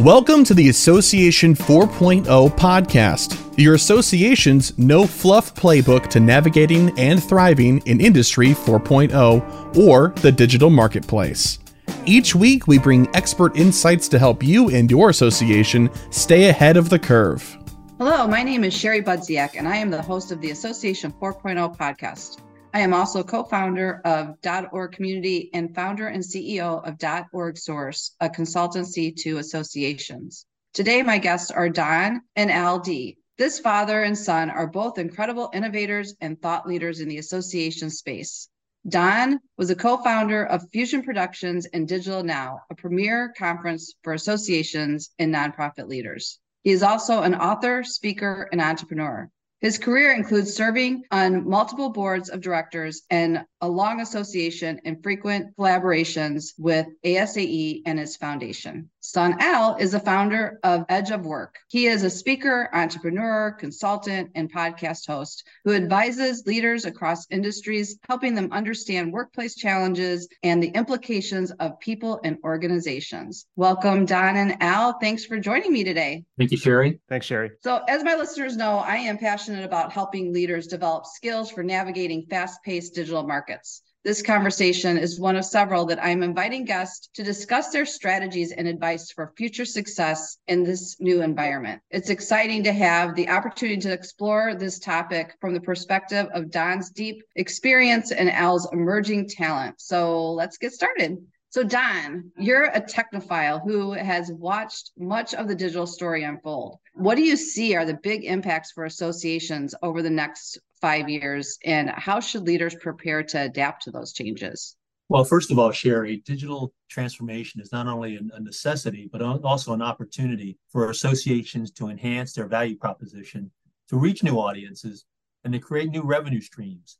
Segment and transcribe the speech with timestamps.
[0.00, 2.24] Welcome to the Association 4.0
[2.56, 10.32] podcast, your association's no fluff playbook to navigating and thriving in Industry 4.0 or the
[10.32, 11.58] digital marketplace.
[12.06, 16.88] Each week, we bring expert insights to help you and your association stay ahead of
[16.88, 17.58] the curve.
[17.98, 21.76] Hello, my name is Sherry Budziak, and I am the host of the Association 4.0
[21.76, 22.38] podcast.
[22.72, 24.36] I am also co-founder of
[24.70, 30.46] .org Community and founder and CEO of .org Source, a consultancy to associations.
[30.72, 33.18] Today, my guests are Don and Al Dea.
[33.38, 38.48] This father and son are both incredible innovators and thought leaders in the association space.
[38.88, 45.34] Don was a co-founder of Fusion Productions and digitalNow, a premier conference for associations and
[45.34, 46.38] nonprofit leaders.
[46.62, 49.28] He is also an author, speaker, and entrepreneur.
[49.60, 55.54] His career includes serving on multiple boards of directors and a long association and frequent
[55.56, 58.88] collaborations with ASAE and its foundation.
[59.02, 61.58] Son Al is the founder of Edge of Work.
[61.68, 68.34] He is a speaker, entrepreneur, consultant, and podcast host who advises leaders across industries, helping
[68.34, 73.46] them understand workplace challenges and the implications of people and organizations.
[73.56, 74.98] Welcome, Don and Al.
[74.98, 76.26] Thanks for joining me today.
[76.36, 77.00] Thank you, Sherry.
[77.08, 77.52] Thanks, Sherry.
[77.62, 82.26] So, as my listeners know, I am passionate about helping leaders develop skills for navigating
[82.28, 83.80] fast paced digital markets.
[84.02, 88.66] This conversation is one of several that I'm inviting guests to discuss their strategies and
[88.66, 91.82] advice for future success in this new environment.
[91.90, 96.88] It's exciting to have the opportunity to explore this topic from the perspective of Don's
[96.88, 99.78] deep experience and Al's emerging talent.
[99.82, 101.18] So let's get started.
[101.50, 106.78] So, Don, you're a technophile who has watched much of the digital story unfold.
[106.94, 111.58] What do you see are the big impacts for associations over the next five years,
[111.64, 114.76] and how should leaders prepare to adapt to those changes?
[115.08, 119.82] Well, first of all, Sherry, digital transformation is not only a necessity, but also an
[119.82, 123.50] opportunity for associations to enhance their value proposition,
[123.88, 125.04] to reach new audiences,
[125.42, 126.98] and to create new revenue streams.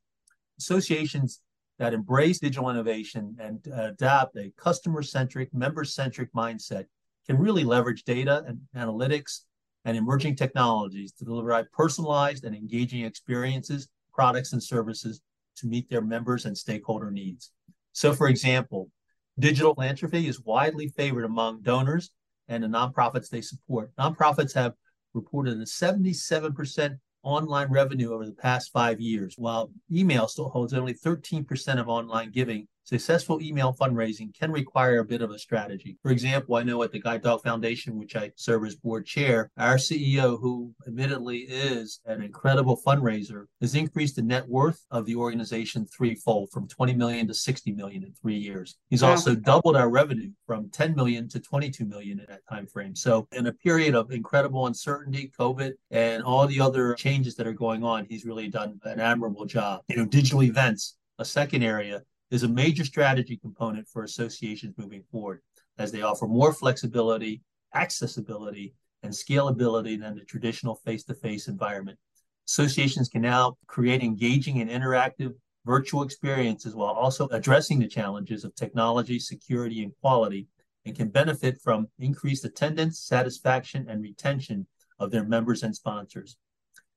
[0.58, 1.40] Associations
[1.78, 6.86] that embrace digital innovation and adopt a customer centric, member centric mindset
[7.26, 9.42] can really leverage data and analytics
[9.84, 15.20] and emerging technologies to deliver personalized and engaging experiences, products, and services
[15.56, 17.52] to meet their members and stakeholder needs.
[17.92, 18.90] So, for example,
[19.38, 22.10] digital philanthropy is widely favored among donors
[22.48, 23.90] and the nonprofits they support.
[23.96, 24.74] Nonprofits have
[25.14, 30.94] reported a 77% online revenue over the past five years, while email still holds only
[30.94, 35.96] 13% of online giving Successful email fundraising can require a bit of a strategy.
[36.02, 39.48] For example, I know at the Guide Dog Foundation, which I serve as board chair,
[39.56, 45.14] our CEO, who admittedly is an incredible fundraiser, has increased the net worth of the
[45.14, 48.76] organization threefold from 20 million to 60 million in three years.
[48.88, 49.10] He's wow.
[49.10, 52.96] also doubled our revenue from 10 million to 22 million in that time frame.
[52.96, 57.52] So in a period of incredible uncertainty, COVID, and all the other changes that are
[57.52, 59.82] going on, he's really done an admirable job.
[59.86, 65.02] You know, digital events, a second area is a major strategy component for associations moving
[65.10, 65.40] forward
[65.78, 67.42] as they offer more flexibility,
[67.74, 71.98] accessibility, and scalability than the traditional face to face environment.
[72.48, 75.32] Associations can now create engaging and interactive
[75.64, 80.46] virtual experiences while also addressing the challenges of technology, security, and quality,
[80.84, 84.66] and can benefit from increased attendance, satisfaction, and retention
[84.98, 86.36] of their members and sponsors.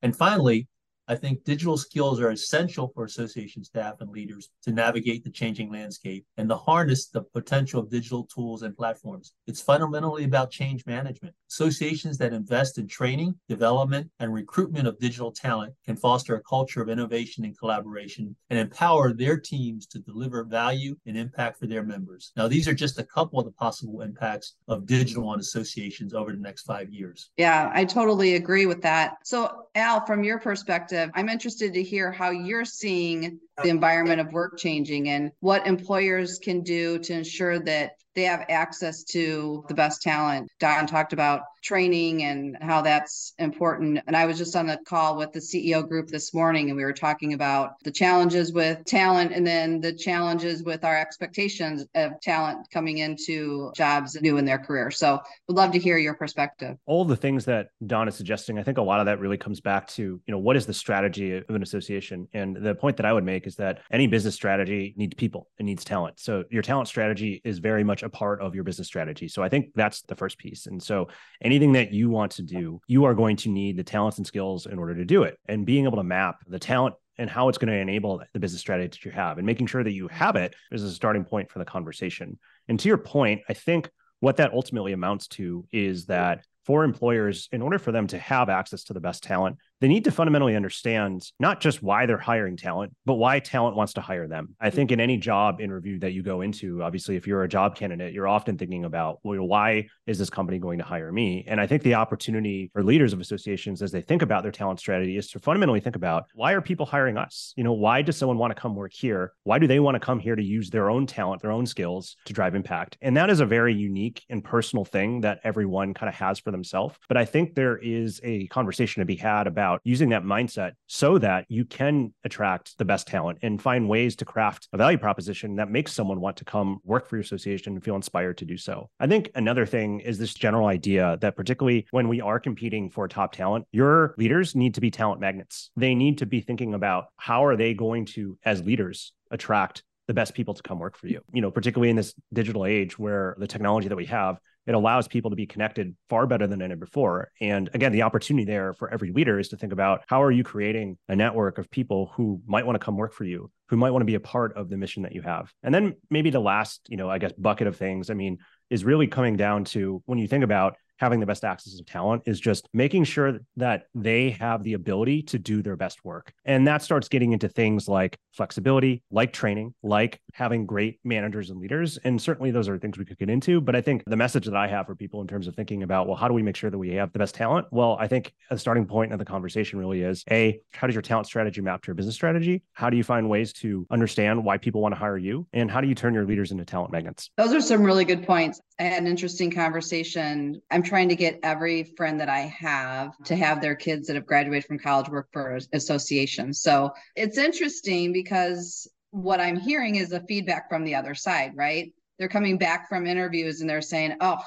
[0.02, 0.68] And finally,
[1.06, 5.70] I think digital skills are essential for association staff and leaders to navigate the changing
[5.70, 9.34] landscape and to harness the potential of digital tools and platforms.
[9.46, 11.34] It's fundamentally about change management.
[11.50, 16.80] Associations that invest in training, development, and recruitment of digital talent can foster a culture
[16.80, 21.82] of innovation and collaboration and empower their teams to deliver value and impact for their
[21.82, 22.32] members.
[22.34, 26.32] Now, these are just a couple of the possible impacts of digital on associations over
[26.32, 27.30] the next five years.
[27.36, 29.18] Yeah, I totally agree with that.
[29.22, 34.20] So, Al, from your perspective, perspective, I'm interested to hear how you're seeing the environment
[34.20, 39.64] of work changing and what employers can do to ensure that they have access to
[39.68, 40.48] the best talent.
[40.60, 43.98] Don talked about training and how that's important.
[44.06, 46.84] And I was just on a call with the CEO group this morning, and we
[46.84, 52.20] were talking about the challenges with talent and then the challenges with our expectations of
[52.20, 54.90] talent coming into jobs new in their career.
[54.90, 56.76] So would love to hear your perspective.
[56.86, 59.60] All the things that Don is suggesting, I think a lot of that really comes
[59.60, 62.28] back to, you know, what is the strategy of an association?
[62.34, 65.64] And the point that I would make is that any business strategy needs people, it
[65.64, 66.20] needs talent.
[66.20, 69.28] So your talent strategy is very much a part of your business strategy.
[69.28, 70.66] So I think that's the first piece.
[70.66, 71.08] And so
[71.42, 74.66] anything that you want to do, you are going to need the talents and skills
[74.66, 75.38] in order to do it.
[75.46, 78.60] And being able to map the talent and how it's going to enable the business
[78.60, 81.50] strategy that you have and making sure that you have it is a starting point
[81.50, 82.38] for the conversation.
[82.68, 83.90] And to your point, I think
[84.20, 88.48] what that ultimately amounts to is that for employers, in order for them to have
[88.48, 92.56] access to the best talent, they need to fundamentally understand not just why they're hiring
[92.56, 94.54] talent, but why talent wants to hire them.
[94.60, 97.76] I think in any job interview that you go into, obviously, if you're a job
[97.76, 101.44] candidate, you're often thinking about, well, why is this company going to hire me?
[101.46, 104.80] And I think the opportunity for leaders of associations as they think about their talent
[104.80, 107.52] strategy is to fundamentally think about why are people hiring us?
[107.56, 109.32] You know, why does someone want to come work here?
[109.42, 112.16] Why do they want to come here to use their own talent, their own skills
[112.26, 112.96] to drive impact?
[113.02, 116.50] And that is a very unique and personal thing that everyone kind of has for
[116.50, 116.96] themselves.
[117.08, 120.72] But I think there is a conversation to be had about about using that mindset
[120.86, 124.98] so that you can attract the best talent and find ways to craft a value
[124.98, 128.44] proposition that makes someone want to come work for your association and feel inspired to
[128.44, 128.90] do so.
[129.00, 133.08] I think another thing is this general idea that, particularly when we are competing for
[133.08, 135.70] top talent, your leaders need to be talent magnets.
[135.76, 140.14] They need to be thinking about how are they going to, as leaders, attract the
[140.14, 141.22] best people to come work for you.
[141.32, 145.08] You know, particularly in this digital age where the technology that we have it allows
[145.08, 147.30] people to be connected far better than ever before.
[147.40, 150.44] And again, the opportunity there for every leader is to think about how are you
[150.44, 153.90] creating a network of people who might want to come work for you, who might
[153.90, 155.52] want to be a part of the mission that you have.
[155.62, 158.38] And then maybe the last, you know, I guess bucket of things, I mean,
[158.70, 162.22] is really coming down to when you think about having the best access of talent
[162.26, 166.32] is just making sure that they have the ability to do their best work.
[166.44, 171.60] And that starts getting into things like flexibility, like training, like having great managers and
[171.60, 171.98] leaders.
[172.04, 173.60] And certainly those are things we could get into.
[173.60, 176.06] But I think the message that I have for people in terms of thinking about,
[176.06, 177.66] well, how do we make sure that we have the best talent?
[177.70, 181.02] Well, I think a starting point of the conversation really is A, how does your
[181.02, 182.62] talent strategy map to your business strategy?
[182.72, 185.46] How do you find ways to understand why people want to hire you?
[185.52, 187.30] And how do you turn your leaders into talent magnets?
[187.36, 188.60] Those are some really good points.
[188.78, 190.60] I had an interesting conversation.
[190.70, 194.26] I'm trying to get every friend that I have to have their kids that have
[194.26, 196.60] graduated from college work for associations.
[196.60, 201.92] So it's interesting because what I'm hearing is the feedback from the other side, right?
[202.18, 204.38] They're coming back from interviews and they're saying, oh,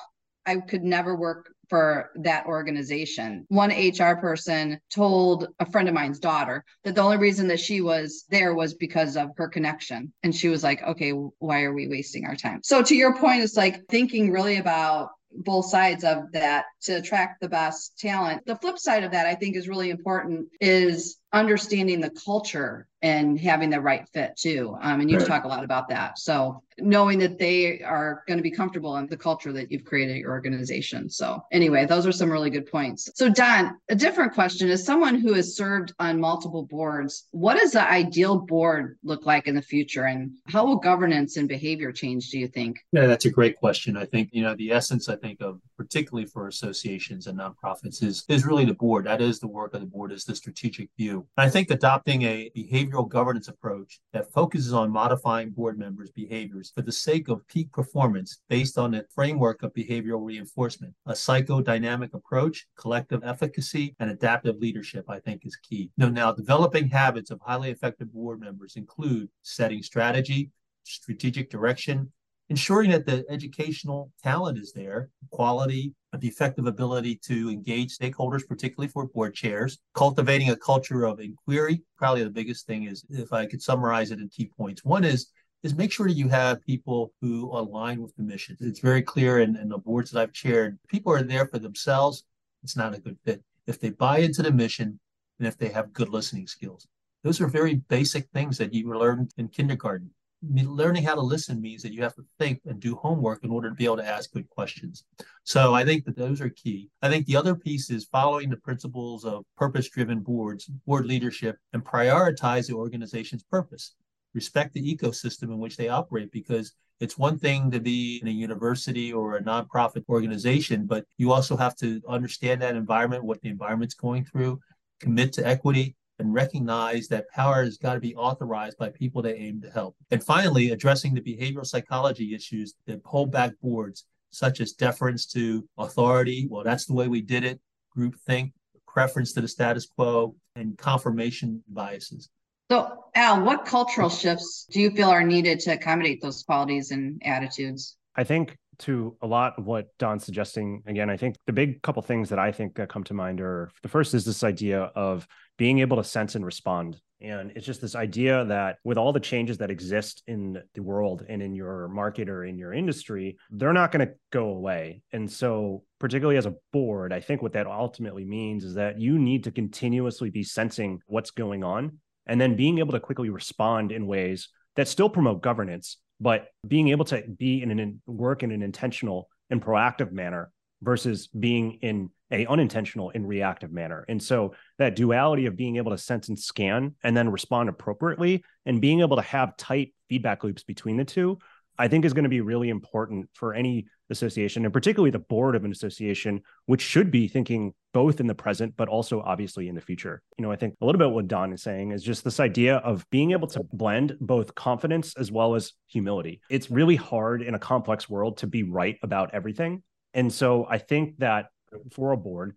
[0.46, 3.46] I could never work for that organization.
[3.50, 7.82] One HR person told a friend of mine's daughter that the only reason that she
[7.82, 10.14] was there was because of her connection.
[10.24, 12.62] And she was like, okay, why are we wasting our time?
[12.64, 17.42] So, to your point, it's like thinking really about both sides of that to attract
[17.42, 18.46] the best talent.
[18.46, 23.40] The flip side of that, I think, is really important is understanding the culture and
[23.40, 24.76] having the right fit too.
[24.82, 25.28] Um, and you right.
[25.28, 26.18] talk a lot about that.
[26.18, 30.18] So knowing that they are going to be comfortable in the culture that you've created
[30.18, 31.10] your organization.
[31.10, 33.10] So anyway, those are some really good points.
[33.16, 37.72] So Don, a different question is someone who has served on multiple boards, what does
[37.72, 42.30] the ideal board look like in the future and how will governance and behavior change,
[42.30, 42.80] do you think?
[42.92, 43.96] Yeah, that's a great question.
[43.96, 48.26] I think, you know, the essence I think of particularly for associations and nonprofits is
[48.28, 49.06] is really the board.
[49.06, 51.17] That is the work of the board is the strategic view.
[51.38, 56.82] I think adopting a behavioral governance approach that focuses on modifying board members' behaviors for
[56.82, 62.68] the sake of peak performance based on a framework of behavioral reinforcement, a psychodynamic approach,
[62.78, 65.92] collective efficacy, and adaptive leadership, I think is key.
[65.98, 70.52] Now, now developing habits of highly effective board members include setting strategy,
[70.84, 72.12] strategic direction,
[72.50, 78.88] ensuring that the educational talent is there, quality, the effective ability to engage stakeholders, particularly
[78.88, 81.82] for board chairs, cultivating a culture of inquiry.
[81.98, 85.28] Probably the biggest thing is, if I could summarize it in key points, one is
[85.64, 88.56] is make sure you have people who align with the mission.
[88.60, 92.24] It's very clear in, in the boards that I've chaired, people are there for themselves.
[92.64, 93.44] It's not a good fit.
[93.66, 95.00] If they buy into the mission
[95.40, 96.88] and if they have good listening skills,
[97.24, 100.12] those are very basic things that you learn in kindergarten
[100.44, 103.70] learning how to listen means that you have to think and do homework in order
[103.70, 105.04] to be able to ask good questions.
[105.44, 106.90] So I think that those are key.
[107.02, 111.58] I think the other piece is following the principles of purpose driven boards, board leadership,
[111.74, 113.96] and prioritize the organization's purpose.
[114.34, 118.32] Respect the ecosystem in which they operate because it's one thing to be in a
[118.32, 123.50] university or a nonprofit organization, but you also have to understand that environment, what the
[123.50, 124.60] environment's going through,
[125.00, 129.38] commit to equity, and recognize that power has got to be authorized by people that
[129.38, 129.96] aim to help.
[130.12, 135.68] And finally, addressing the behavioral psychology issues that hold back boards, such as deference to
[135.78, 136.48] authority.
[136.50, 137.60] Well, that's the way we did it,
[137.96, 138.52] groupthink,
[138.88, 142.30] preference to the status quo, and confirmation biases.
[142.70, 147.22] So, Al, what cultural shifts do you feel are needed to accommodate those qualities and
[147.24, 147.96] attitudes?
[148.16, 152.02] I think to a lot of what Don's suggesting, again, I think the big couple
[152.02, 155.28] things that I think that come to mind are the first is this idea of
[155.58, 157.00] being able to sense and respond.
[157.20, 161.26] And it's just this idea that with all the changes that exist in the world
[161.28, 165.02] and in your market or in your industry, they're not going to go away.
[165.12, 169.18] And so, particularly as a board, I think what that ultimately means is that you
[169.18, 171.98] need to continuously be sensing what's going on
[172.28, 176.90] and then being able to quickly respond in ways that still promote governance, but being
[176.90, 182.12] able to be in an work in an intentional and proactive manner versus being in
[182.32, 184.06] a unintentional and reactive manner.
[184.08, 188.44] And so that duality of being able to sense and scan and then respond appropriately
[188.66, 191.40] and being able to have tight feedback loops between the two,
[191.78, 195.56] I think is going to be really important for any association and particularly the board
[195.56, 199.76] of an association, which should be thinking both in the present, but also obviously in
[199.76, 200.22] the future.
[200.38, 202.78] You know, I think a little bit what Don is saying is just this idea
[202.78, 206.42] of being able to blend both confidence as well as humility.
[206.50, 209.84] It's really hard in a complex world to be right about everything.
[210.14, 211.48] And so I think that
[211.92, 212.56] for a board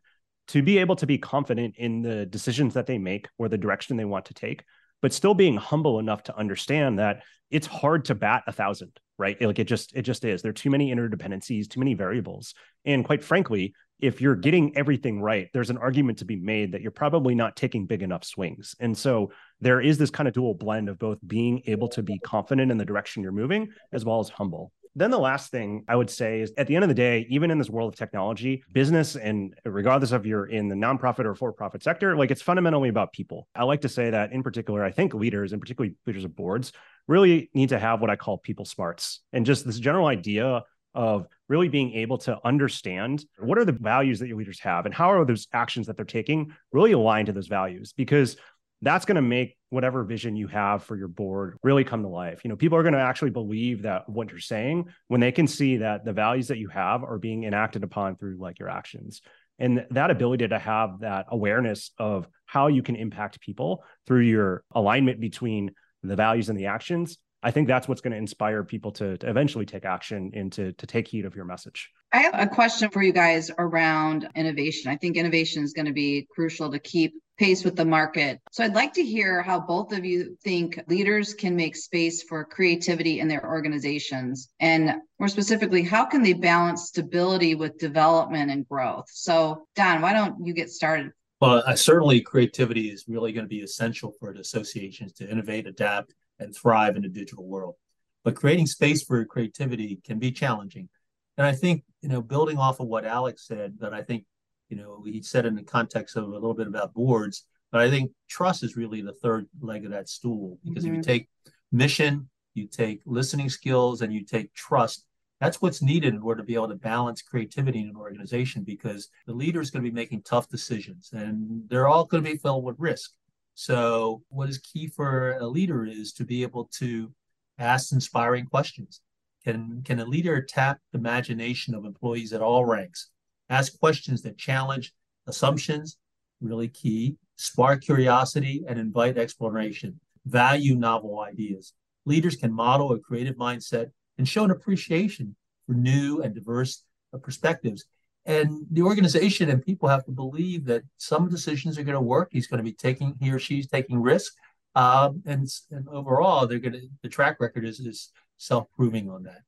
[0.48, 3.96] to be able to be confident in the decisions that they make or the direction
[3.96, 4.64] they want to take,
[5.00, 9.40] but still being humble enough to understand that it's hard to bat a thousand, right?
[9.40, 10.42] Like it just it just is.
[10.42, 12.54] There are too many interdependencies, too many variables.
[12.84, 16.80] And quite frankly, if you're getting everything right, there's an argument to be made that
[16.80, 18.74] you're probably not taking big enough swings.
[18.80, 22.18] And so there is this kind of dual blend of both being able to be
[22.18, 24.72] confident in the direction you're moving as well as humble.
[24.96, 27.50] Then the last thing I would say is at the end of the day, even
[27.50, 31.82] in this world of technology, business and regardless of you're in the nonprofit or for-profit
[31.82, 33.46] sector, like it's fundamentally about people.
[33.54, 36.72] I like to say that in particular, I think leaders and particularly leaders of boards
[37.06, 40.62] really need to have what I call people smarts and just this general idea
[40.94, 44.94] of really being able to understand what are the values that your leaders have and
[44.94, 48.36] how are those actions that they're taking really aligned to those values because
[48.82, 52.40] that's going to make whatever vision you have for your board really come to life.
[52.44, 55.46] You know, people are going to actually believe that what you're saying when they can
[55.46, 59.22] see that the values that you have are being enacted upon through like your actions.
[59.58, 64.64] And that ability to have that awareness of how you can impact people through your
[64.74, 65.72] alignment between
[66.02, 69.28] the values and the actions I think that's what's going to inspire people to, to,
[69.28, 71.90] eventually take action and to, to take heed of your message.
[72.12, 74.90] I have a question for you guys around innovation.
[74.90, 78.38] I think innovation is going to be crucial to keep pace with the market.
[78.52, 82.44] So I'd like to hear how both of you think leaders can make space for
[82.44, 84.50] creativity in their organizations.
[84.60, 89.06] And more specifically, how can they balance stability with development and growth?
[89.08, 91.12] So, Don, why don't you get started?
[91.40, 96.14] Well, uh, certainly creativity is really going to be essential for associations to innovate, adapt,
[96.38, 97.76] and thrive in a digital world.
[98.22, 100.90] But creating space for creativity can be challenging.
[101.38, 104.26] And I think, you know, building off of what Alex said, that I think,
[104.70, 107.90] you know, he said in the context of a little bit about boards, but I
[107.90, 110.58] think trust is really the third leg of that stool.
[110.64, 110.94] Because mm-hmm.
[110.94, 111.10] if you mm-hmm.
[111.10, 111.28] take
[111.72, 115.04] mission, you take listening skills, and you take trust,
[115.40, 119.08] that's what's needed in order to be able to balance creativity in an organization because
[119.26, 122.36] the leader is going to be making tough decisions and they're all going to be
[122.36, 123.12] filled with risk.
[123.54, 127.12] So, what is key for a leader is to be able to
[127.58, 129.00] ask inspiring questions.
[129.44, 133.10] Can, can a leader tap the imagination of employees at all ranks?
[133.50, 134.94] Ask questions that challenge
[135.26, 135.98] assumptions,
[136.40, 140.00] really key, spark curiosity, and invite exploration.
[140.24, 141.74] Value novel ideas.
[142.06, 146.84] Leaders can model a creative mindset and show an appreciation for new and diverse
[147.22, 147.84] perspectives
[148.26, 152.28] and the organization and people have to believe that some decisions are going to work.
[152.30, 154.34] He's going to be taking, he or she's taking risk.
[154.74, 159.24] Um, and, and overall, they're going to, the track record is, is self proving on
[159.24, 159.40] that.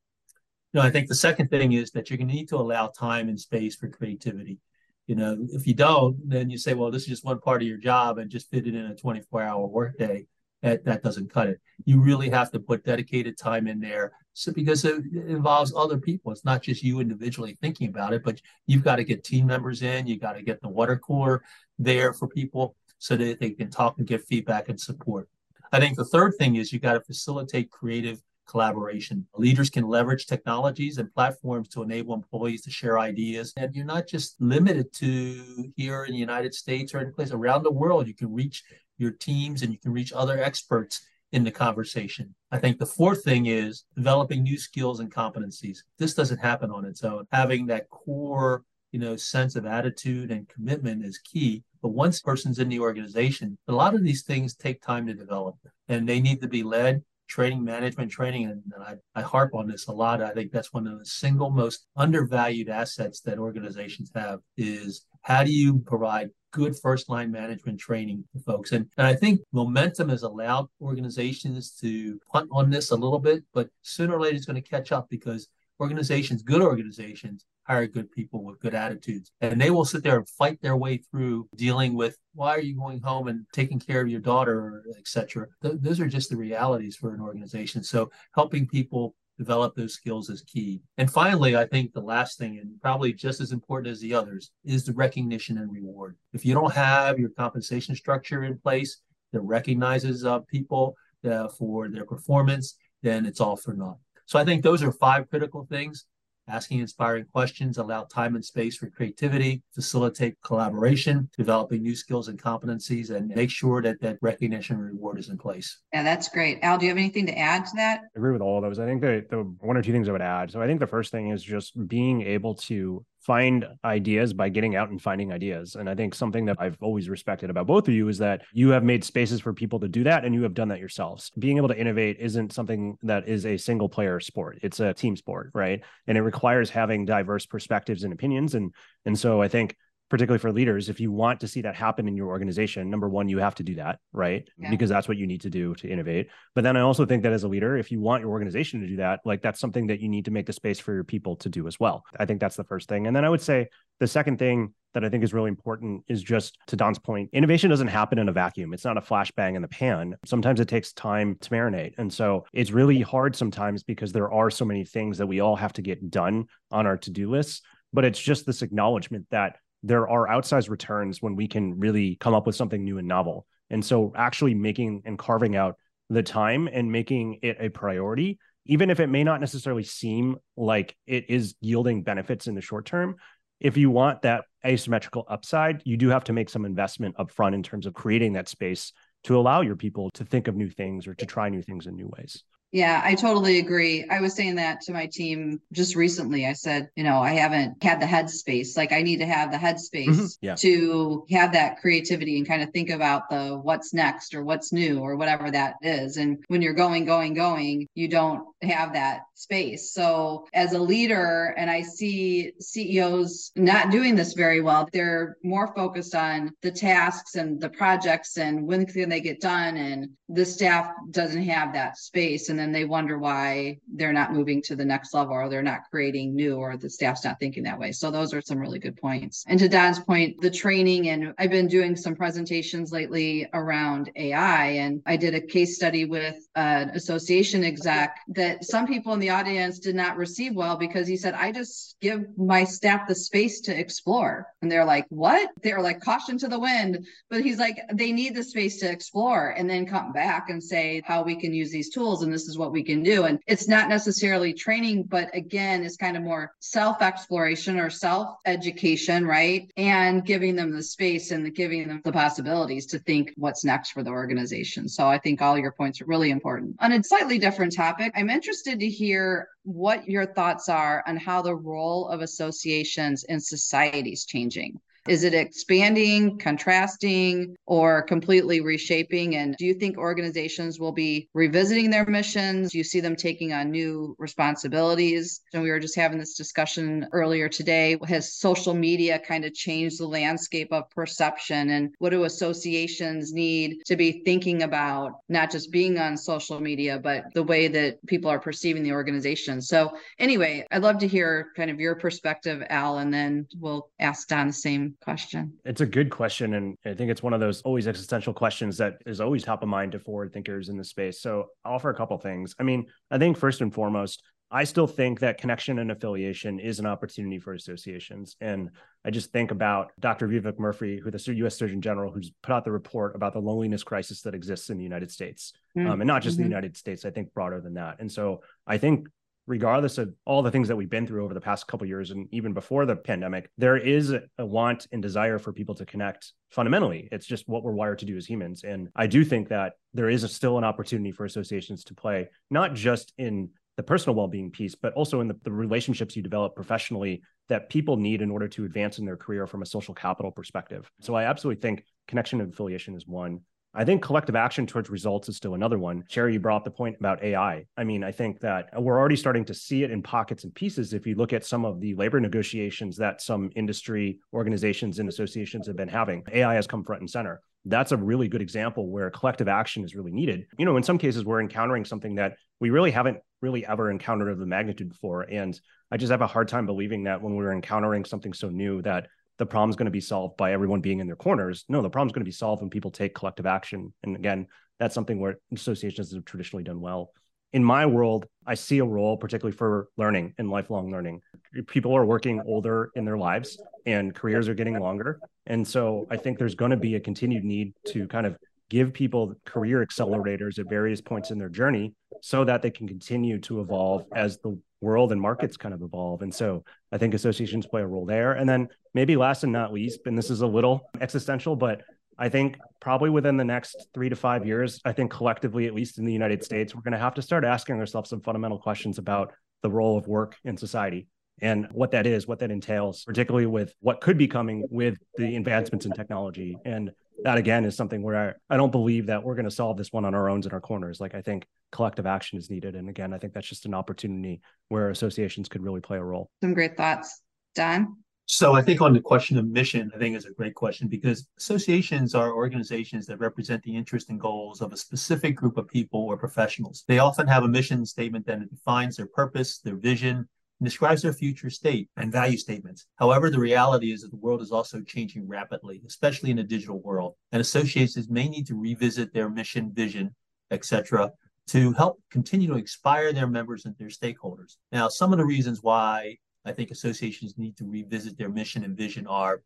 [0.72, 2.88] You know, I think the second thing is that you're going to need to allow
[2.88, 4.58] time and space for creativity.
[5.06, 7.68] You know, if you don't, then you say, well, this is just one part of
[7.68, 10.26] your job and just fit it in a 24 hour workday
[10.62, 11.60] that, that doesn't cut it.
[11.84, 16.32] You really have to put dedicated time in there so because it, involves other people.
[16.32, 19.82] It's not just you individually thinking about it, but you've got to get team members
[19.82, 20.06] in.
[20.06, 21.42] You got to get the water cooler
[21.78, 25.28] there for people so that they can talk and get feedback and support.
[25.72, 29.26] I think the third thing is you got to facilitate creative collaboration.
[29.36, 33.52] Leaders can leverage technologies and platforms to enable employees to share ideas.
[33.56, 37.62] And you're not just limited to here in the United States or any place around
[37.62, 38.06] the world.
[38.06, 38.62] You can reach
[38.98, 42.34] your teams and you can reach other experts in the conversation.
[42.50, 45.78] I think the fourth thing is developing new skills and competencies.
[45.98, 47.26] This doesn't happen on its own.
[47.32, 51.64] Having that core, you know, sense of attitude and commitment is key.
[51.80, 55.14] But once a person's in the organization, a lot of these things take time to
[55.14, 55.56] develop
[55.88, 59.86] and they need to be led training management training and I, I harp on this
[59.86, 60.22] a lot.
[60.22, 65.42] I think that's one of the single most undervalued assets that organizations have is how
[65.42, 68.72] do you provide good first line management training to folks?
[68.72, 73.42] And, and i think momentum has allowed organizations to punt on this a little bit
[73.54, 75.48] but sooner or later it's going to catch up because
[75.82, 79.30] organizations good organizations hire good people with good attitudes.
[79.40, 82.76] And they will sit there and fight their way through dealing with why are you
[82.76, 85.46] going home and taking care of your daughter, etc.
[85.62, 87.82] Th- those are just the realities for an organization.
[87.84, 90.82] So helping people develop those skills is key.
[90.98, 94.50] And finally, I think the last thing, and probably just as important as the others,
[94.64, 96.16] is the recognition and reward.
[96.32, 99.00] If you don't have your compensation structure in place
[99.32, 100.94] that recognizes uh, people
[101.28, 103.98] uh, for their performance, then it's all for naught.
[104.26, 106.06] So I think those are five critical things
[106.48, 112.40] asking inspiring questions, allow time and space for creativity, facilitate collaboration, developing new skills and
[112.40, 115.80] competencies, and make sure that that recognition reward is in place.
[115.92, 116.58] Yeah, that's great.
[116.62, 118.00] Al, do you have anything to add to that?
[118.00, 118.78] I agree with all of those.
[118.78, 120.50] I think the, the one or two things I would add.
[120.50, 124.74] So I think the first thing is just being able to find ideas by getting
[124.74, 125.76] out and finding ideas.
[125.76, 128.70] And I think something that I've always respected about both of you is that you
[128.70, 131.30] have made spaces for people to do that and you have done that yourselves.
[131.38, 134.58] Being able to innovate isn't something that is a single player sport.
[134.62, 135.82] It's a team sport, right?
[136.08, 138.74] And it requires having diverse perspectives and opinions and
[139.04, 139.76] and so I think
[140.12, 143.30] particularly for leaders, if you want to see that happen in your organization, number one,
[143.30, 144.46] you have to do that, right?
[144.58, 144.68] Yeah.
[144.68, 146.28] Because that's what you need to do to innovate.
[146.54, 148.86] But then I also think that as a leader, if you want your organization to
[148.86, 151.36] do that, like that's something that you need to make the space for your people
[151.36, 152.04] to do as well.
[152.20, 153.06] I think that's the first thing.
[153.06, 153.68] And then I would say
[154.00, 157.70] the second thing that I think is really important is just to Don's point, innovation
[157.70, 158.74] doesn't happen in a vacuum.
[158.74, 160.16] It's not a flashbang in the pan.
[160.26, 161.94] Sometimes it takes time to marinate.
[161.96, 165.56] And so it's really hard sometimes because there are so many things that we all
[165.56, 167.62] have to get done on our to do lists.
[167.94, 172.34] But it's just this acknowledgement that there are outsized returns when we can really come
[172.34, 173.46] up with something new and novel.
[173.70, 175.76] And so actually making and carving out
[176.08, 180.96] the time and making it a priority, even if it may not necessarily seem like
[181.06, 183.16] it is yielding benefits in the short term,
[183.60, 187.62] if you want that asymmetrical upside, you do have to make some investment upfront in
[187.62, 188.92] terms of creating that space
[189.24, 191.94] to allow your people to think of new things or to try new things in
[191.94, 192.42] new ways.
[192.72, 194.06] Yeah, I totally agree.
[194.08, 196.46] I was saying that to my team just recently.
[196.46, 198.78] I said, you know, I haven't had the headspace.
[198.78, 200.26] Like I need to have the headspace mm-hmm.
[200.40, 200.54] yeah.
[200.56, 205.00] to have that creativity and kind of think about the what's next or what's new
[205.00, 206.16] or whatever that is.
[206.16, 209.92] And when you're going, going, going, you don't have that space.
[209.92, 215.74] So as a leader, and I see CEOs not doing this very well, they're more
[215.74, 219.76] focused on the tasks and the projects and when can they get done.
[219.76, 222.48] And the staff doesn't have that space.
[222.48, 225.90] And then they wonder why they're not moving to the next level or they're not
[225.90, 227.92] creating new or the staff's not thinking that way.
[227.92, 229.44] So those are some really good points.
[229.48, 234.66] And to Don's point, the training and I've been doing some presentations lately around AI
[234.66, 239.30] and I did a case study with an association exec that some people in the
[239.32, 243.60] audience did not receive well because he said, I just give my staff the space
[243.62, 244.46] to explore.
[244.60, 245.50] And they're like, what?
[245.62, 247.06] They're like caution to the wind.
[247.30, 251.02] But he's like, they need the space to explore and then come back and say
[251.04, 252.22] how we can use these tools.
[252.22, 253.24] And this is what we can do.
[253.24, 258.36] And it's not necessarily training, but again, it's kind of more self exploration or self
[258.46, 259.70] education, right?
[259.76, 264.02] And giving them the space and giving them the possibilities to think what's next for
[264.02, 264.88] the organization.
[264.88, 266.76] So I think all your points are really important.
[266.80, 269.21] On a slightly different topic, I'm interested to hear
[269.64, 274.80] what your thoughts are on how the role of associations in society is changing.
[275.08, 279.34] Is it expanding, contrasting, or completely reshaping?
[279.34, 282.70] And do you think organizations will be revisiting their missions?
[282.70, 285.40] Do you see them taking on new responsibilities?
[285.52, 287.98] And we were just having this discussion earlier today.
[288.06, 291.70] Has social media kind of changed the landscape of perception?
[291.70, 297.00] And what do associations need to be thinking about, not just being on social media,
[297.02, 299.60] but the way that people are perceiving the organization?
[299.60, 304.28] So, anyway, I'd love to hear kind of your perspective, Al, and then we'll ask
[304.28, 305.58] Don the same question?
[305.64, 306.54] It's a good question.
[306.54, 309.68] And I think it's one of those always existential questions that is always top of
[309.68, 311.20] mind to forward thinkers in the space.
[311.20, 312.54] So I'll offer a couple things.
[312.58, 316.78] I mean, I think first and foremost, I still think that connection and affiliation is
[316.78, 318.36] an opportunity for associations.
[318.38, 318.68] And
[319.02, 320.28] I just think about Dr.
[320.28, 323.82] Vivek Murthy, who the US Surgeon General, who's put out the report about the loneliness
[323.82, 325.54] crisis that exists in the United States.
[325.76, 325.90] Mm-hmm.
[325.90, 326.42] Um, and not just mm-hmm.
[326.42, 327.96] the United States, I think broader than that.
[327.98, 329.08] And so I think
[329.46, 332.28] regardless of all the things that we've been through over the past couple years and
[332.32, 337.08] even before the pandemic there is a want and desire for people to connect fundamentally.
[337.10, 338.64] It's just what we're wired to do as humans.
[338.64, 342.28] And i do think that there is a, still an opportunity for associations to play
[342.50, 346.54] not just in the personal well-being piece but also in the, the relationships you develop
[346.54, 350.30] professionally that people need in order to advance in their career from a social capital
[350.30, 350.90] perspective.
[351.00, 353.40] So i absolutely think connection and affiliation is one
[353.74, 356.04] I think collective action towards results is still another one.
[356.08, 357.64] Sherry, you brought the point about AI.
[357.76, 360.92] I mean, I think that we're already starting to see it in pockets and pieces.
[360.92, 365.66] If you look at some of the labor negotiations that some industry organizations and associations
[365.66, 367.40] have been having, AI has come front and center.
[367.64, 370.46] That's a really good example where collective action is really needed.
[370.58, 374.28] You know, in some cases, we're encountering something that we really haven't really ever encountered
[374.28, 375.22] of the magnitude before.
[375.22, 375.58] And
[375.90, 379.08] I just have a hard time believing that when we're encountering something so new that
[379.38, 381.64] the problem's going to be solved by everyone being in their corners.
[381.68, 383.92] No, the problem's going to be solved when people take collective action.
[384.02, 384.46] And again,
[384.78, 387.12] that's something where associations have traditionally done well.
[387.52, 391.20] In my world, I see a role, particularly for learning and lifelong learning.
[391.66, 395.20] People are working older in their lives and careers are getting longer.
[395.46, 398.36] And so I think there's going to be a continued need to kind of
[398.70, 401.92] give people career accelerators at various points in their journey
[402.22, 406.22] so that they can continue to evolve as the world and markets kind of evolve.
[406.22, 408.32] And so I think associations play a role there.
[408.32, 411.82] And then maybe last and not least, and this is a little existential, but
[412.18, 415.98] I think probably within the next three to five years, I think collectively, at least
[415.98, 418.98] in the United States, we're going to have to start asking ourselves some fundamental questions
[418.98, 421.06] about the role of work in society
[421.40, 425.36] and what that is, what that entails, particularly with what could be coming with the
[425.36, 426.56] advancements in technology.
[426.64, 426.92] And
[427.24, 429.92] that again is something where I, I don't believe that we're going to solve this
[429.92, 431.00] one on our own in our corners.
[431.00, 432.74] Like I think collective action is needed.
[432.74, 436.30] And again, I think that's just an opportunity where associations could really play a role.
[436.42, 437.22] Some great thoughts.
[437.54, 437.96] Don?
[438.26, 441.26] So I think on the question of mission, I think is a great question because
[441.38, 446.00] associations are organizations that represent the interests and goals of a specific group of people
[446.00, 446.84] or professionals.
[446.86, 450.26] They often have a mission statement that defines their purpose, their vision, and
[450.62, 452.86] describes their future state and value statements.
[452.96, 456.80] However, the reality is that the world is also changing rapidly, especially in a digital
[456.80, 460.14] world, and associations may need to revisit their mission, vision,
[460.50, 461.10] etc.,
[461.48, 464.56] to help continue to inspire their members and their stakeholders.
[464.70, 468.76] Now, some of the reasons why I think associations need to revisit their mission and
[468.76, 469.42] vision are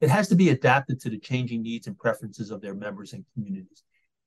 [0.00, 3.24] it has to be adapted to the changing needs and preferences of their members and
[3.34, 3.82] communities.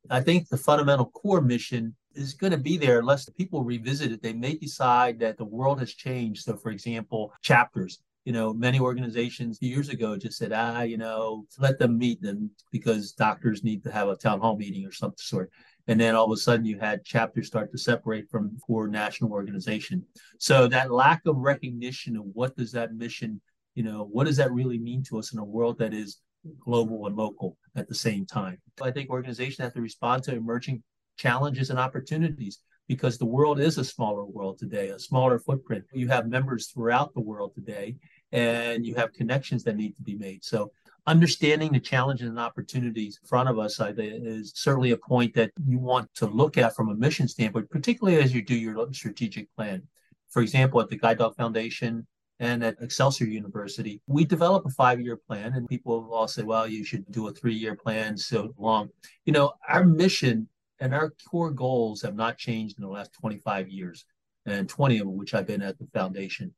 [0.09, 4.11] I think the fundamental core mission is going to be there unless the people revisit
[4.11, 4.21] it.
[4.21, 6.43] They may decide that the world has changed.
[6.43, 7.99] So, for example, chapters.
[8.25, 12.51] You know, many organizations years ago just said, ah, you know, let them meet them
[12.71, 15.51] because doctors need to have a town hall meeting or some sort.
[15.87, 19.33] And then all of a sudden you had chapters start to separate from core national
[19.33, 20.05] organization.
[20.37, 23.41] So that lack of recognition of what does that mission,
[23.75, 26.19] you know, what does that really mean to us in a world that is
[26.61, 28.57] global and local at the same time?
[28.81, 30.81] I think organizations have to respond to emerging
[31.17, 35.85] challenges and opportunities because the world is a smaller world today, a smaller footprint.
[35.93, 37.95] You have members throughout the world today,
[38.31, 40.43] and you have connections that need to be made.
[40.43, 40.71] So,
[41.05, 45.51] understanding the challenges and opportunities in front of us I is certainly a point that
[45.65, 49.53] you want to look at from a mission standpoint, particularly as you do your strategic
[49.55, 49.83] plan.
[50.29, 52.07] For example, at the Guide Dog Foundation,
[52.39, 56.67] and at Excelsior University, we develop a five year plan, and people all say, well,
[56.67, 58.89] you should do a three year plan so long.
[59.25, 60.49] You know, our mission
[60.83, 64.03] and our core goals have not changed in the last 25 years,
[64.45, 66.53] and 20 of which I've been at the foundation.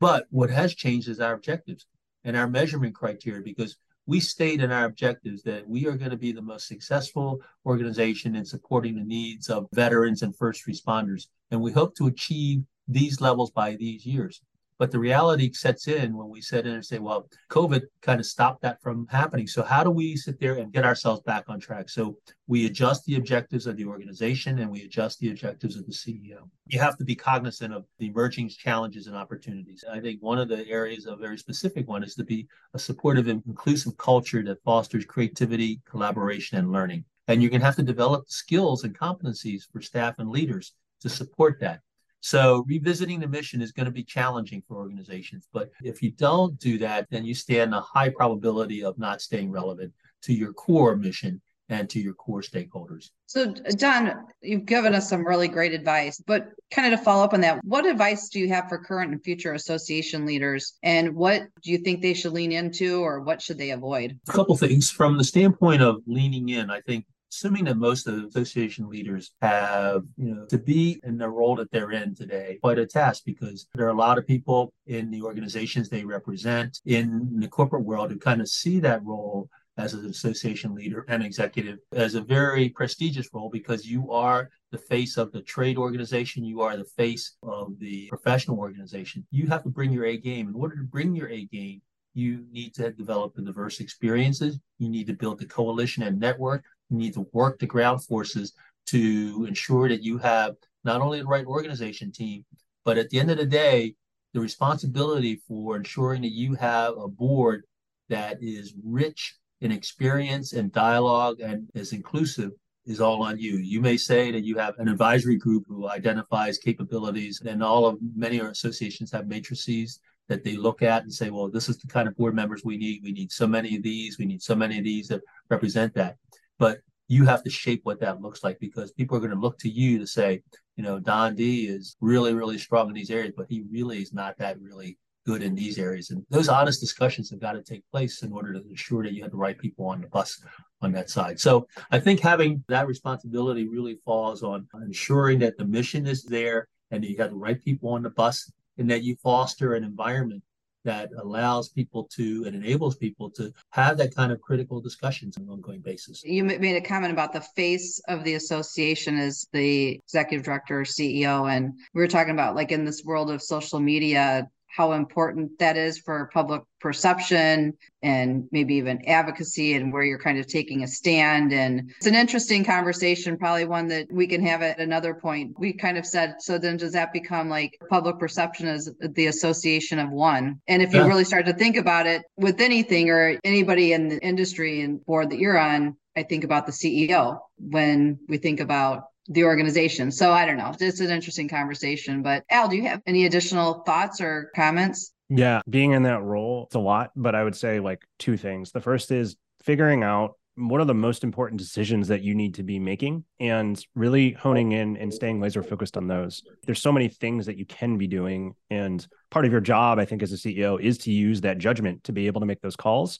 [0.00, 1.86] But what has changed is our objectives
[2.24, 6.16] and our measurement criteria because we state in our objectives that we are going to
[6.16, 11.28] be the most successful organization in supporting the needs of veterans and first responders.
[11.52, 14.42] And we hope to achieve these levels by these years.
[14.82, 18.26] But the reality sets in when we sit in and say, well, COVID kind of
[18.26, 19.46] stopped that from happening.
[19.46, 21.88] So, how do we sit there and get ourselves back on track?
[21.88, 22.18] So,
[22.48, 26.50] we adjust the objectives of the organization and we adjust the objectives of the CEO.
[26.66, 29.84] You have to be cognizant of the emerging challenges and opportunities.
[29.88, 33.28] I think one of the areas, a very specific one, is to be a supportive
[33.28, 37.04] and inclusive culture that fosters creativity, collaboration, and learning.
[37.28, 41.08] And you're going to have to develop skills and competencies for staff and leaders to
[41.08, 41.82] support that.
[42.22, 45.48] So revisiting the mission is going to be challenging for organizations.
[45.52, 49.50] But if you don't do that, then you stand a high probability of not staying
[49.50, 53.10] relevant to your core mission and to your core stakeholders.
[53.26, 57.34] So, Don, you've given us some really great advice, but kind of to follow up
[57.34, 60.74] on that, what advice do you have for current and future association leaders?
[60.82, 64.18] And what do you think they should lean into or what should they avoid?
[64.28, 68.14] A couple things from the standpoint of leaning in, I think assuming that most of
[68.14, 72.58] the association leaders have, you know, to be in the role that they're in today,
[72.60, 76.78] quite a task because there are a lot of people in the organizations they represent
[76.84, 81.22] in the corporate world who kind of see that role as an association leader and
[81.22, 86.44] executive as a very prestigious role because you are the face of the trade organization,
[86.44, 89.26] you are the face of the professional organization.
[89.30, 90.48] You have to bring your A game.
[90.48, 91.80] In order to bring your A game,
[92.12, 94.58] you need to develop the diverse experiences.
[94.78, 98.52] You need to build the coalition and network you need to work the ground forces
[98.86, 102.44] to ensure that you have not only the right organization team,
[102.84, 103.94] but at the end of the day,
[104.34, 107.64] the responsibility for ensuring that you have a board
[108.08, 112.50] that is rich in experience and dialogue and is inclusive
[112.84, 113.58] is all on you.
[113.58, 117.98] You may say that you have an advisory group who identifies capabilities, and all of
[118.16, 122.08] many associations have matrices that they look at and say, well, this is the kind
[122.08, 123.02] of board members we need.
[123.04, 124.18] We need so many of these.
[124.18, 126.16] We need so many of these that represent that
[126.62, 129.58] but you have to shape what that looks like because people are going to look
[129.58, 130.40] to you to say,
[130.76, 134.12] you know, Don Dea is really, really strong in these areas, but he really is
[134.12, 134.96] not that really
[135.26, 136.10] good in these areas.
[136.10, 139.22] And those honest discussions have got to take place in order to ensure that you
[139.22, 140.40] have the right people on the bus
[140.82, 141.40] on that side.
[141.40, 146.68] So I think having that responsibility really falls on ensuring that the mission is there
[146.92, 149.82] and that you have the right people on the bus and that you foster an
[149.82, 150.44] environment
[150.84, 155.44] that allows people to and enables people to have that kind of critical discussions on
[155.44, 156.22] an ongoing basis.
[156.24, 160.84] You made a comment about the face of the association as the executive director or
[160.84, 161.50] CEO.
[161.54, 165.76] And we were talking about like in this world of social media, how important that
[165.76, 170.88] is for public perception and maybe even advocacy and where you're kind of taking a
[170.88, 171.52] stand.
[171.52, 175.58] And it's an interesting conversation, probably one that we can have at another point.
[175.58, 179.98] We kind of said, so then does that become like public perception as the association
[179.98, 180.60] of one?
[180.66, 184.20] And if you really start to think about it with anything or anybody in the
[184.20, 189.04] industry and board that you're on, I think about the CEO when we think about
[189.28, 190.10] the organization.
[190.10, 190.74] So I don't know.
[190.78, 192.22] It's an interesting conversation.
[192.22, 195.12] But Al, do you have any additional thoughts or comments?
[195.28, 198.72] Yeah, being in that role, it's a lot, but I would say like two things.
[198.72, 202.62] The first is figuring out what are the most important decisions that you need to
[202.62, 206.42] be making and really honing in and staying laser focused on those.
[206.66, 208.54] There's so many things that you can be doing.
[208.68, 212.04] And part of your job, I think, as a CEO is to use that judgment
[212.04, 213.18] to be able to make those calls.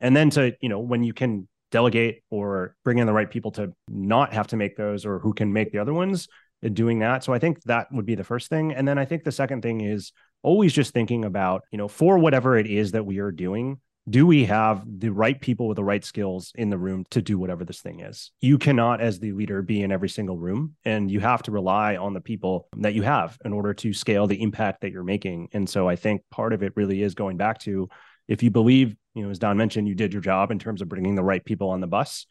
[0.00, 3.50] And then to, you know, when you can delegate or bring in the right people
[3.50, 6.28] to not have to make those or who can make the other ones
[6.64, 7.24] uh, doing that.
[7.24, 8.72] So i think that would be the first thing.
[8.72, 10.12] And then i think the second thing is
[10.44, 14.26] always just thinking about you know for whatever it is that we are doing do
[14.26, 17.64] we have the right people with the right skills in the room to do whatever
[17.64, 18.32] this thing is?
[18.42, 21.96] You cannot as the leader be in every single room and you have to rely
[21.96, 25.48] on the people that you have in order to scale the impact that you're making.
[25.54, 27.88] And so i think part of it really is going back to
[28.28, 30.88] if you believe, you know, as Don mentioned, you did your job in terms of
[30.88, 32.26] bringing the right people on the bus,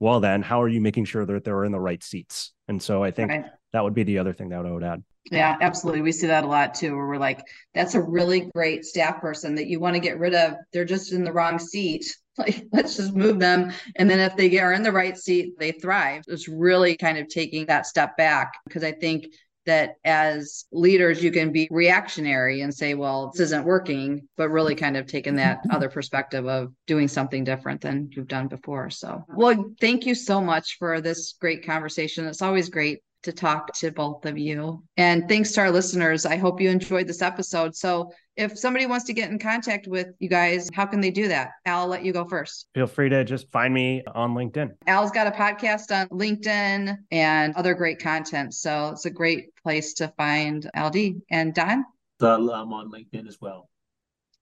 [0.00, 2.52] well, then how are you making sure that they're in the right seats?
[2.68, 3.44] And so I think right.
[3.72, 5.02] that would be the other thing that I would add.
[5.30, 6.02] Yeah, absolutely.
[6.02, 7.42] We see that a lot too, where we're like,
[7.74, 10.54] that's a really great staff person that you want to get rid of.
[10.72, 12.04] They're just in the wrong seat.
[12.38, 13.72] Like, let's just move them.
[13.96, 16.22] And then if they are in the right seat, they thrive.
[16.28, 19.26] It's really kind of taking that step back because I think
[19.68, 24.74] that as leaders you can be reactionary and say well this isn't working but really
[24.74, 28.88] kind of taking that other perspective of doing something different than you've done before.
[28.90, 32.26] So well thank you so much for this great conversation.
[32.26, 34.82] It's always great to talk to both of you.
[34.96, 36.24] And thanks to our listeners.
[36.24, 37.74] I hope you enjoyed this episode.
[37.74, 41.26] So, if somebody wants to get in contact with you guys, how can they do
[41.26, 41.50] that?
[41.66, 42.68] Al, I'll let you go first.
[42.74, 44.74] Feel free to just find me on LinkedIn.
[44.86, 48.54] Al's got a podcast on LinkedIn and other great content.
[48.54, 51.16] So, it's a great place to find Al Dea.
[51.30, 51.84] And Don?
[52.20, 53.68] Um, I'm on LinkedIn as well.